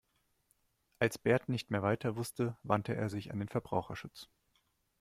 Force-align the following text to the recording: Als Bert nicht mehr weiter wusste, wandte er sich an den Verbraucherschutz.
Als 0.97 1.19
Bert 1.19 1.47
nicht 1.47 1.69
mehr 1.69 1.83
weiter 1.83 2.15
wusste, 2.15 2.57
wandte 2.63 2.95
er 2.95 3.07
sich 3.07 3.29
an 3.31 3.37
den 3.37 3.49
Verbraucherschutz. 3.49 4.29